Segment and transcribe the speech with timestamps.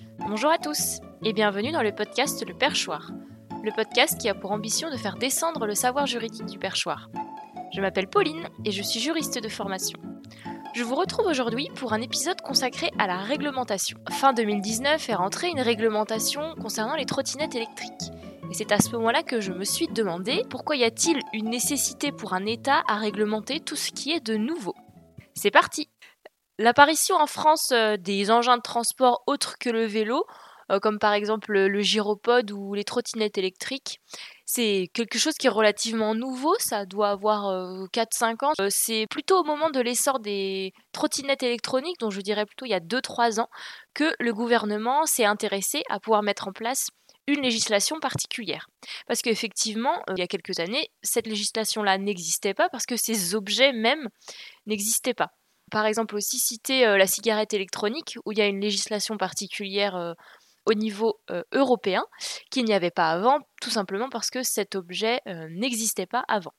[0.00, 3.10] Bonjour à tous et bienvenue dans le podcast Le Perchoir,
[3.64, 7.10] le podcast qui a pour ambition de faire descendre le savoir juridique du perchoir.
[7.74, 9.98] Je m'appelle Pauline et je suis juriste de formation.
[10.72, 13.98] Je vous retrouve aujourd'hui pour un épisode consacré à la réglementation.
[14.10, 18.12] Fin 2019 est rentrée une réglementation concernant les trottinettes électriques.
[18.50, 22.12] Et c'est à ce moment-là que je me suis demandé pourquoi y a-t-il une nécessité
[22.12, 24.76] pour un État à réglementer tout ce qui est de nouveau.
[25.34, 25.88] C'est parti
[26.58, 30.26] L'apparition en France euh, des engins de transport autres que le vélo,
[30.72, 34.00] euh, comme par exemple le gyropode ou les trottinettes électriques,
[34.44, 37.44] c'est quelque chose qui est relativement nouveau, ça doit avoir
[37.92, 38.52] 4-5 euh, ans.
[38.70, 42.74] c'est plutôt au moment de l'essor des trottinettes électroniques, dont je dirais plutôt il y
[42.74, 43.48] a 2-3 ans,
[43.94, 46.88] que le gouvernement s'est intéressé à pouvoir mettre en place
[47.28, 48.68] une législation particulière.
[49.06, 53.72] Parce qu'effectivement, il y a quelques années, cette législation-là n'existait pas parce que ces objets
[53.72, 54.08] même
[54.66, 55.30] n'existaient pas.
[55.70, 60.14] Par exemple aussi citer la cigarette électronique, où il y a une législation particulière
[60.66, 61.20] au niveau
[61.52, 62.04] européen
[62.50, 66.52] qu'il n'y avait pas avant, tout simplement parce que cet objet n'existait pas avant.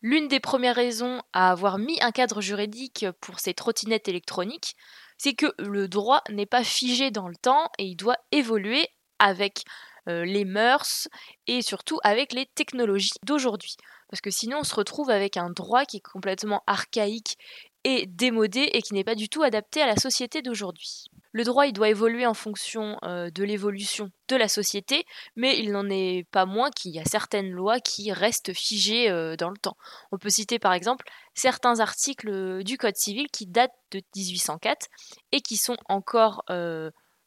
[0.00, 4.76] L'une des premières raisons à avoir mis un cadre juridique pour ces trottinettes électroniques,
[5.16, 9.62] c'est que le droit n'est pas figé dans le temps et il doit évoluer avec
[10.06, 11.08] les mœurs
[11.46, 13.76] et surtout avec les technologies d'aujourd'hui.
[14.10, 17.38] Parce que sinon on se retrouve avec un droit qui est complètement archaïque
[17.84, 21.04] et démodé et qui n'est pas du tout adapté à la société d'aujourd'hui.
[21.32, 25.04] Le droit, il doit évoluer en fonction euh, de l'évolution de la société,
[25.34, 29.34] mais il n'en est pas moins qu'il y a certaines lois qui restent figées euh,
[29.34, 29.76] dans le temps.
[30.12, 34.86] On peut citer par exemple certains articles euh, du Code civil qui datent de 1804
[35.32, 36.44] et qui sont encore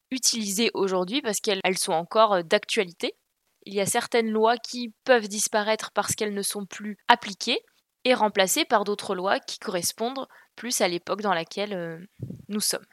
[0.10, 3.14] utilisés aujourd'hui parce qu'elles sont encore d'actualité.
[3.66, 7.60] Il y a certaines lois qui peuvent disparaître parce qu'elles ne sont plus appliquées
[8.06, 12.06] et remplacées par d'autres lois qui correspondent plus à l'époque dans laquelle
[12.50, 12.86] nous sommes.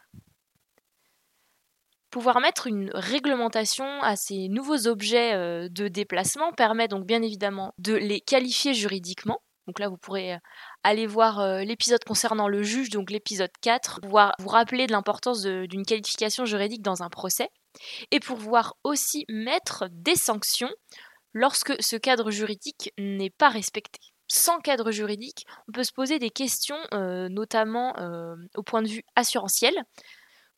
[2.15, 7.75] Pouvoir mettre une réglementation à ces nouveaux objets euh, de déplacement permet donc bien évidemment
[7.79, 9.43] de les qualifier juridiquement.
[9.67, 10.39] Donc là, vous pourrez euh,
[10.85, 15.43] aller voir euh, l'épisode concernant le juge, donc l'épisode 4, pouvoir vous rappeler de l'importance
[15.43, 17.49] d'une qualification juridique dans un procès,
[18.13, 20.71] et pouvoir aussi mettre des sanctions
[21.33, 24.14] lorsque ce cadre juridique n'est pas respecté.
[24.27, 27.95] Sans cadre juridique, on peut se poser des questions, notamment
[28.55, 29.75] au point de vue assurantiel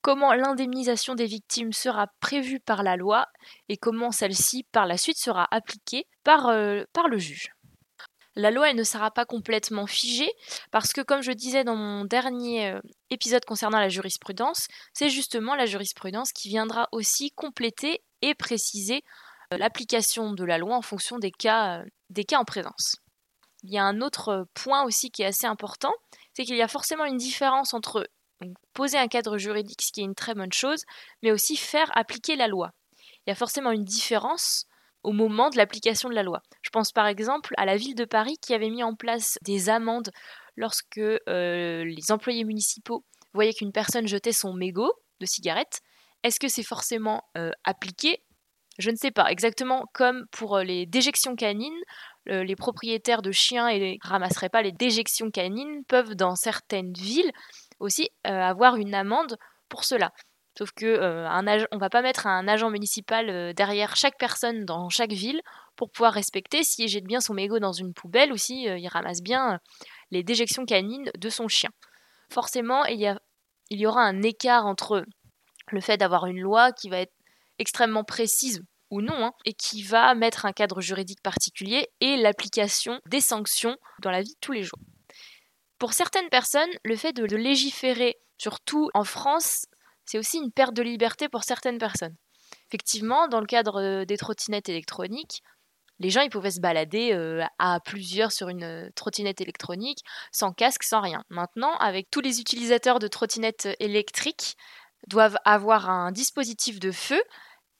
[0.06, 3.26] comment l'indemnisation des victimes sera prévue par la loi
[3.69, 7.49] et comment celle-ci par la suite sera appliquée par, euh, le juge?
[8.37, 10.31] La loi ne sera pas complètement figée
[10.71, 15.56] parce que comme je disais dans mon dernier euh, épisode concernant la jurisprudence, c'est justement
[15.56, 19.03] la jurisprudence qui viendra aussi compléter et préciser
[19.53, 21.82] euh, l'application de la loi en fonction des cas
[22.32, 22.94] en présence.
[23.66, 25.93] Il y a un autre point aussi qui est assez important,
[26.34, 28.09] c'est qu'il y a forcément une différence entre
[28.75, 30.84] poser un cadre juridique, ce qui est une très bonne chose,
[31.22, 32.71] mais aussi faire appliquer la loi.
[33.26, 34.66] Il y a forcément une différence
[35.03, 36.43] au moment de l'application de la loi.
[36.62, 39.69] Je pense par exemple à la ville de Paris qui avait mis en place des
[39.69, 40.10] amendes
[40.56, 45.81] lorsque les employés municipaux voyaient qu'une personne jetait son mégot de cigarette.
[46.22, 47.22] Est-ce que c'est forcément
[47.65, 48.22] appliqué?
[48.78, 49.31] Je ne sais pas.
[49.31, 51.82] Exactement comme pour les déjections canines,
[52.26, 57.32] les propriétaires de chiens et ramasseraient pas les déjections canines peuvent dans certaines villes
[57.81, 59.37] aussi euh, avoir une amende
[59.69, 60.12] pour cela.
[60.56, 61.28] Sauf que euh,
[61.72, 65.41] va pas mettre un agent municipal euh, derrière chaque personne dans chaque ville
[65.76, 69.22] pour pouvoir respecter s'il jette bien son mégot dans une poubelle ou s'il il ramasse
[69.22, 69.60] bien
[70.10, 71.70] les déjections canines de son chien.
[72.31, 73.19] Forcément, il
[73.70, 75.04] y aura un écart entre
[75.70, 77.12] le fait d'avoir une loi qui va être
[77.58, 83.01] extrêmement précise ou non, hein, et qui va mettre un cadre juridique particulier et l'application
[83.07, 84.79] des sanctions dans la vie de tous les jours.
[85.79, 89.67] Pour certaines personnes, le fait de, légiférer, surtout en France,
[90.05, 92.17] c'est aussi une perte de liberté pour certaines personnes.
[92.69, 95.43] Effectivement, dans le cadre euh, des trottinettes électroniques,
[95.99, 100.01] les gens ils pouvaient se balader euh, à plusieurs sur une euh, trottinette électronique,
[100.33, 101.25] sans casque, sans rien.
[101.29, 104.57] Maintenant, avec tous les utilisateurs de trottinettes électriques,
[105.09, 107.23] doivent avoir un dispositif de feu,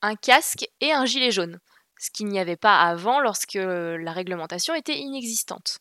[0.07, 1.59] un casque et un gilet jaune,
[1.99, 5.79] ce qu'il n'y avait pas avant lorsque la réglementation était inexistante.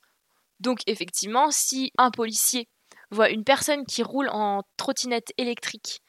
[0.60, 2.68] Donc effectivement, si un policier
[3.12, 6.02] voit une personne qui roule en trottinette électrique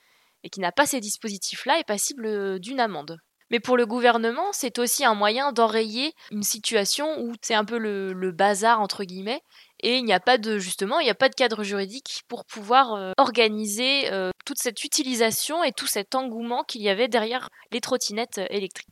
[0.42, 3.18] et qui n'a pas ces dispositifs-là, est passible d'une amende.
[3.50, 7.78] Mais pour le gouvernement, c'est aussi un moyen d'enrayer une situation où c'est un peu
[7.78, 9.40] le, bazar entre guillemets
[9.80, 12.44] et il n'y a pas de justement, il n'y a pas de cadre juridique pour
[12.44, 17.48] pouvoir euh, organiser euh, toute cette utilisation et tout cet engouement qu'il y avait derrière
[17.70, 18.88] les trottinettes électriques.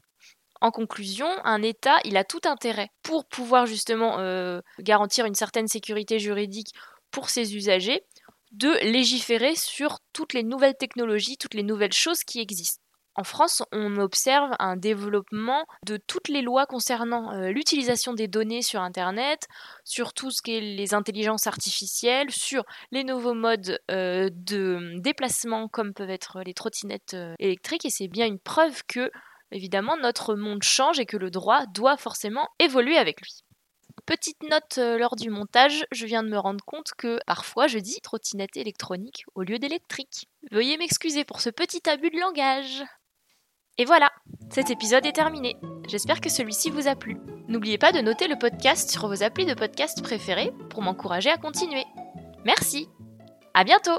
[0.61, 5.69] En conclusion, un État, il a tout intérêt pour pouvoir justement euh, garantir une certaine
[5.69, 6.73] sécurité juridique
[7.11, 8.03] pour ses usagers,
[8.53, 12.84] de légiférer sur toutes les nouvelles technologies, toutes les nouvelles choses qui existent.
[13.17, 18.63] En France, on observe un développement de toutes les lois concernant euh, l'utilisation des données
[18.63, 19.47] sur Internet,
[19.85, 25.69] sur tout ce qui est les intelligences artificielles, sur les nouveaux modes euh, de déplacement
[25.69, 27.85] comme peuvent être les trottinettes euh, électriques.
[27.85, 29.13] Et c'est bien une preuve que,
[29.53, 33.45] évidemment, notre monde change et que le droit doit forcément évoluer avec lui.
[34.07, 38.01] Petite note lors du montage, je viens de me rendre compte que parfois je dis
[38.03, 40.29] trottinette électronique au lieu d'électrique.
[40.51, 42.83] Veuillez m'excuser pour ce petit abus de langage.
[43.77, 44.11] Et voilà,
[44.51, 45.57] cet épisode est terminé.
[45.89, 47.17] J'espère que celui-ci vous a plu.
[47.49, 51.37] N'oubliez pas de noter le podcast sur vos applis de podcast préférés pour m'encourager à
[51.37, 51.85] continuer.
[52.45, 52.89] Merci.
[53.53, 53.99] À bientôt.